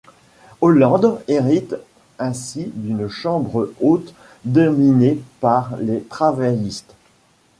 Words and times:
Holland 0.63 1.19
hérite 1.27 1.75
ainsi 2.17 2.65
d'une 2.73 3.07
chambre 3.07 3.71
haute 3.79 4.15
dominée 4.43 5.21
par 5.41 5.77
les 5.77 6.01
Travaillistes. 6.01 6.95